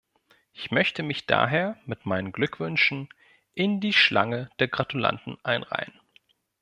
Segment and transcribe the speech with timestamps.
[0.51, 3.07] Ich möchte mich daher mit meinen Glückwünschen
[3.53, 5.93] in die Schlange der Gratulanten einreihen.